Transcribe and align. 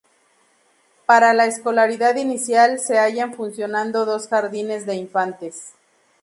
Para 1.05 1.31
la 1.35 1.45
escolaridad 1.45 2.15
inicial, 2.15 2.79
se 2.79 2.97
hallan 2.97 3.35
funcionando 3.35 4.03
dos 4.03 4.27
jardines 4.29 4.87
de 4.87 4.95
infantes. 4.95 5.73